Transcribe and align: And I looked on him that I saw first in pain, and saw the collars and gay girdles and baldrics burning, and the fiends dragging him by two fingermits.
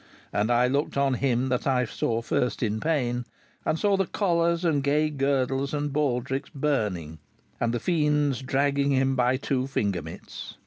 And 0.33 0.49
I 0.49 0.65
looked 0.65 0.97
on 0.97 1.13
him 1.13 1.49
that 1.49 1.67
I 1.67 1.85
saw 1.85 2.23
first 2.23 2.63
in 2.63 2.79
pain, 2.79 3.23
and 3.63 3.77
saw 3.77 3.97
the 3.97 4.07
collars 4.07 4.65
and 4.65 4.81
gay 4.83 5.11
girdles 5.11 5.75
and 5.75 5.93
baldrics 5.93 6.49
burning, 6.49 7.19
and 7.59 7.71
the 7.71 7.79
fiends 7.79 8.41
dragging 8.41 8.89
him 8.89 9.15
by 9.15 9.37
two 9.37 9.67
fingermits. 9.67 10.55